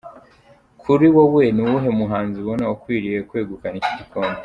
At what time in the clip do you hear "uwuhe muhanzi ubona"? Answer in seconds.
1.63-2.65